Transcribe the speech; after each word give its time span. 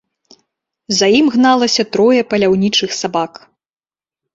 За 1.01 1.07
ім 1.19 1.29
гналася 1.37 1.83
трое 1.93 2.21
паляўнічых 2.33 3.01
сабак. 3.05 3.33